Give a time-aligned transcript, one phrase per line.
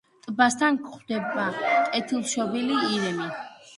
[0.27, 1.45] ტბასთან გვხვდება
[1.93, 3.29] კეთილშობილი ირემი.